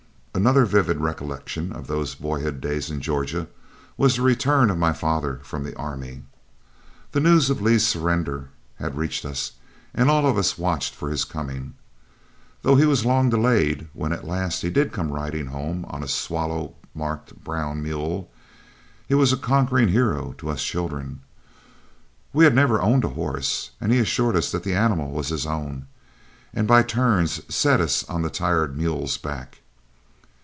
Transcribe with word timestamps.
Another 0.33 0.65
vivid 0.65 0.97
recollection 0.97 1.71
of 1.73 1.85
those 1.85 2.15
boyhood 2.15 2.61
days 2.61 2.89
in 2.89 2.99
Georgia 3.01 3.47
was 3.95 4.15
the 4.15 4.23
return 4.23 4.71
of 4.71 4.77
my 4.77 4.91
father 4.93 5.39
from 5.43 5.63
the 5.65 5.75
army. 5.75 6.23
The 7.11 7.19
news 7.19 7.49
of 7.51 7.61
Lee's 7.61 7.85
surrender 7.85 8.49
had 8.79 8.95
reached 8.97 9.23
us, 9.25 9.51
and 9.93 10.09
all 10.09 10.25
of 10.25 10.37
us 10.39 10.57
watched 10.57 10.95
for 10.95 11.09
his 11.09 11.25
coming. 11.25 11.75
Though 12.63 12.77
he 12.77 12.85
was 12.85 13.05
long 13.05 13.29
delayed, 13.29 13.89
when 13.93 14.13
at 14.13 14.23
last 14.25 14.61
he 14.63 14.69
did 14.71 14.93
come 14.93 15.11
riding 15.11 15.47
home 15.47 15.85
on 15.89 16.01
a 16.01 16.07
swallow 16.07 16.73
marked 16.95 17.43
brown 17.43 17.83
mule, 17.83 18.31
he 19.07 19.13
was 19.13 19.31
a 19.33 19.37
conquering 19.37 19.89
hero 19.89 20.33
to 20.39 20.49
us 20.49 20.63
children. 20.63 21.19
We 22.33 22.45
had 22.45 22.55
never 22.55 22.81
owned 22.81 23.03
a 23.03 23.09
horse, 23.09 23.71
and 23.81 23.91
he 23.91 23.99
assured 23.99 24.35
us 24.37 24.49
that 24.53 24.63
the 24.63 24.73
animal 24.75 25.11
was 25.11 25.27
his 25.27 25.45
own, 25.45 25.87
and 26.53 26.67
by 26.69 26.81
turns 26.83 27.41
set 27.53 27.79
us 27.81 28.03
on 28.05 28.21
the 28.23 28.31
tired 28.31 28.75
mule's 28.77 29.17
back. 29.17 29.59